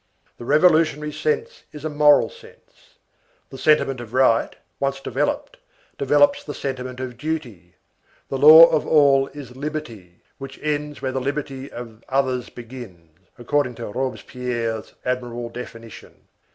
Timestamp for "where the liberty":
11.03-11.71